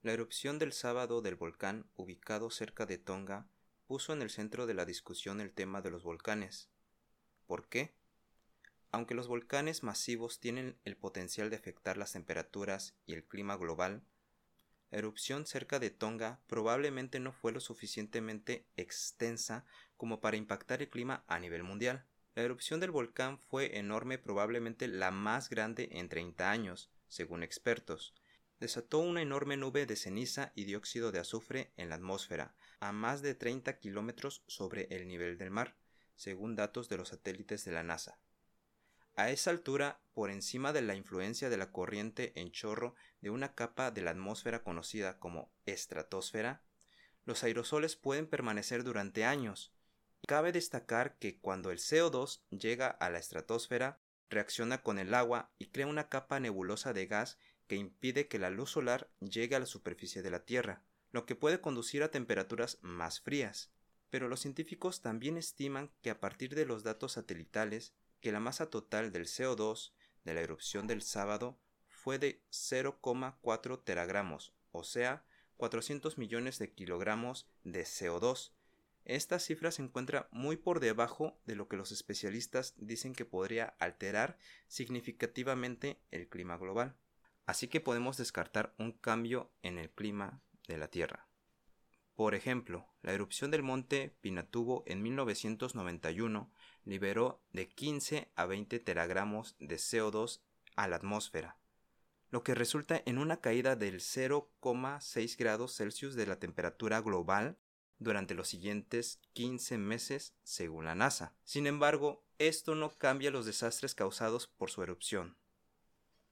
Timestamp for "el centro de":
4.22-4.74